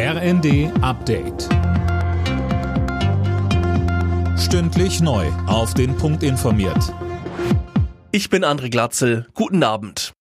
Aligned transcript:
RND 0.00 0.70
Update. 0.80 1.48
Stündlich 4.38 5.00
neu. 5.00 5.26
Auf 5.48 5.74
den 5.74 5.96
Punkt 5.96 6.22
informiert. 6.22 6.94
Ich 8.12 8.30
bin 8.30 8.44
André 8.44 8.70
Glatzel. 8.70 9.26
Guten 9.34 9.64
Abend. 9.64 10.12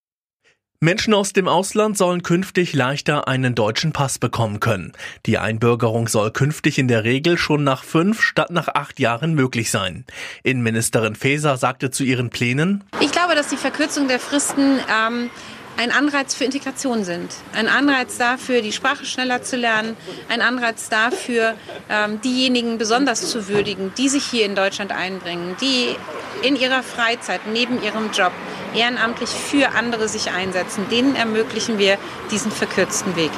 Menschen 0.79 1.13
aus 1.13 1.32
dem 1.32 1.48
Ausland 1.48 1.96
sollen 1.96 2.24
künftig 2.24 2.74
leichter 2.74 3.28
einen 3.28 3.54
deutschen 3.54 3.94
Pass 3.94 4.18
bekommen 4.18 4.60
können. 4.60 4.94
Die 5.27 5.38
Einbürgerung 5.38 6.07
soll 6.07 6.32
künftig 6.32 6.80
in 6.80 6.88
der 6.88 7.04
Regel 7.04 7.38
schon 7.38 7.64
nach 7.64 7.84
fünf 7.84 8.23
statt 8.23 8.50
nach 8.50 8.70
acht 8.70 9.00
Jahren 9.00 9.36
möglich 9.36 9.70
sein. 9.70 10.05
Innenministerin 10.41 11.14
Faeser 11.14 11.55
sagte 11.57 11.91
zu 11.91 12.04
ihren 12.04 12.32
Plänen, 12.32 12.84
Ich 13.00 13.12
glaube, 13.12 13.36
dass 13.36 13.50
die 13.50 13.57
Verkürzung 13.57 14.07
der 14.07 14.20
Fristen 14.20 14.80
ähm, 14.91 15.30
ein 15.78 15.91
Anreiz 15.91 16.34
für 16.34 16.44
Integration 16.44 17.04
sind. 17.04 17.32
Ein 17.54 17.68
Anreiz 17.68 18.18
dafür, 18.18 18.62
die 18.62 18.71
Sprache 18.71 19.05
schneller 19.05 19.44
zu 19.44 19.55
lernen. 19.55 19.96
Ein 20.27 20.41
Anreiz 20.41 20.89
dafür, 20.89 21.53
ähm, 21.90 22.20
diejenigen 22.22 22.77
besonders 22.77 23.30
zu 23.30 23.48
würdigen, 23.48 23.94
die 23.98 24.09
sich 24.09 24.26
hier 24.26 24.45
in 24.45 24.55
Deutschland 24.55 24.91
einbringen, 24.91 25.55
die 25.62 25.95
in 26.41 26.55
ihrer 26.55 26.84
Freizeit, 26.84 27.41
neben 27.52 27.81
ihrem 27.81 28.12
Job, 28.12 28.31
ehrenamtlich 28.76 29.30
für 29.30 29.70
andere 29.70 30.08
sich 30.08 30.31
einsetzen. 30.31 30.86
Denen 30.90 31.16
ermöglichen 31.16 31.78
wir 31.78 31.98
diesen 32.31 32.52
verkürzten 32.52 33.16
Weg. 33.16 33.31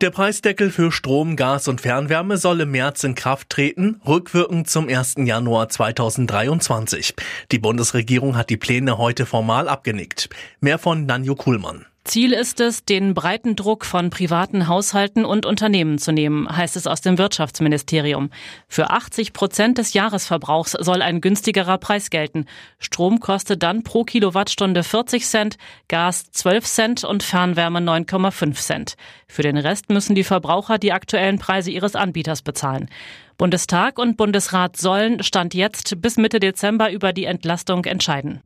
Der 0.00 0.10
Preisdeckel 0.10 0.70
für 0.70 0.90
Strom, 0.90 1.36
Gas 1.36 1.68
und 1.68 1.80
Fernwärme 1.80 2.36
soll 2.36 2.60
im 2.62 2.72
März 2.72 3.04
in 3.04 3.14
Kraft 3.14 3.48
treten, 3.48 4.00
rückwirkend 4.06 4.68
zum 4.68 4.88
1. 4.88 5.14
Januar 5.18 5.68
2023. 5.68 7.14
Die 7.52 7.60
Bundesregierung 7.60 8.36
hat 8.36 8.50
die 8.50 8.56
Pläne 8.56 8.98
heute 8.98 9.24
formal 9.24 9.68
abgenickt. 9.68 10.28
Mehr 10.60 10.78
von 10.78 11.06
Nanjo 11.06 11.36
Kuhlmann. 11.36 11.86
Ziel 12.06 12.34
ist 12.34 12.60
es, 12.60 12.84
den 12.84 13.14
breiten 13.14 13.56
Druck 13.56 13.86
von 13.86 14.10
privaten 14.10 14.68
Haushalten 14.68 15.24
und 15.24 15.46
Unternehmen 15.46 15.96
zu 15.96 16.12
nehmen, 16.12 16.54
heißt 16.54 16.76
es 16.76 16.86
aus 16.86 17.00
dem 17.00 17.16
Wirtschaftsministerium. 17.16 18.28
Für 18.68 18.90
80 18.90 19.32
Prozent 19.32 19.78
des 19.78 19.94
Jahresverbrauchs 19.94 20.72
soll 20.72 21.00
ein 21.00 21.22
günstigerer 21.22 21.78
Preis 21.78 22.10
gelten. 22.10 22.44
Strom 22.78 23.20
kostet 23.20 23.62
dann 23.62 23.84
pro 23.84 24.04
Kilowattstunde 24.04 24.82
40 24.82 25.26
Cent, 25.26 25.56
Gas 25.88 26.30
12 26.30 26.64
Cent 26.66 27.04
und 27.04 27.22
Fernwärme 27.22 27.78
9,5 27.78 28.52
Cent. 28.54 28.94
Für 29.26 29.42
den 29.42 29.56
Rest 29.56 29.88
müssen 29.88 30.14
die 30.14 30.24
Verbraucher 30.24 30.76
die 30.76 30.92
aktuellen 30.92 31.38
Preise 31.38 31.70
ihres 31.70 31.96
Anbieters 31.96 32.42
bezahlen. 32.42 32.90
Bundestag 33.38 33.98
und 33.98 34.18
Bundesrat 34.18 34.76
sollen 34.76 35.22
Stand 35.22 35.54
jetzt 35.54 36.02
bis 36.02 36.18
Mitte 36.18 36.38
Dezember 36.38 36.92
über 36.92 37.14
die 37.14 37.24
Entlastung 37.24 37.86
entscheiden. 37.86 38.42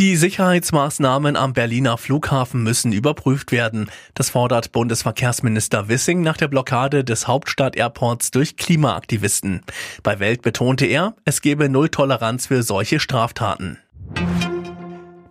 Die 0.00 0.16
Sicherheitsmaßnahmen 0.16 1.36
am 1.36 1.52
Berliner 1.52 1.96
Flughafen 1.98 2.64
müssen 2.64 2.92
überprüft 2.92 3.52
werden. 3.52 3.88
Das 4.14 4.28
fordert 4.28 4.72
Bundesverkehrsminister 4.72 5.88
Wissing 5.88 6.20
nach 6.20 6.36
der 6.36 6.48
Blockade 6.48 7.04
des 7.04 7.28
Hauptstadt-Airports 7.28 8.32
durch 8.32 8.56
Klimaaktivisten. 8.56 9.60
Bei 10.02 10.18
Welt 10.18 10.42
betonte 10.42 10.86
er, 10.86 11.14
es 11.24 11.42
gebe 11.42 11.68
Null 11.68 11.90
Toleranz 11.90 12.48
für 12.48 12.64
solche 12.64 12.98
Straftaten. 12.98 13.78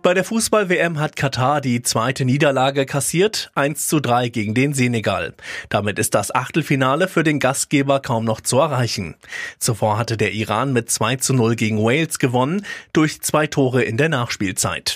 Bei 0.04 0.12
der 0.12 0.24
Fußball-WM 0.24 1.00
hat 1.00 1.16
Katar 1.16 1.62
die 1.62 1.80
zweite 1.80 2.26
Niederlage 2.26 2.84
kassiert, 2.84 3.50
1 3.54 3.88
zu 3.88 4.00
3 4.00 4.28
gegen 4.28 4.52
den 4.52 4.74
Senegal. 4.74 5.32
Damit 5.70 5.98
ist 5.98 6.14
das 6.14 6.34
Achtelfinale 6.34 7.08
für 7.08 7.24
den 7.24 7.40
Gastgeber 7.40 8.00
kaum 8.00 8.26
noch 8.26 8.42
zu 8.42 8.58
erreichen. 8.58 9.14
Zuvor 9.58 9.96
hatte 9.96 10.18
der 10.18 10.32
Iran 10.32 10.74
mit 10.74 10.90
2 10.90 11.16
zu 11.16 11.32
0 11.32 11.56
gegen 11.56 11.78
Wales 11.78 12.18
gewonnen, 12.18 12.66
durch 12.92 13.22
zwei 13.22 13.46
Tore 13.46 13.82
in 13.82 13.96
der 13.96 14.10
Nachspielzeit. 14.10 14.94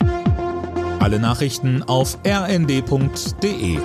Alle 1.00 1.18
Nachrichten 1.18 1.82
auf 1.82 2.18
rnd.de 2.26 3.78